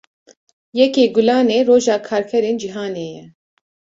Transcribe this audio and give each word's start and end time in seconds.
Yekê 0.77 1.05
Gulanê, 1.15 1.59
roja 1.67 1.97
karkerên 2.07 2.55
cîhanê 2.61 3.07
ye 3.15 3.25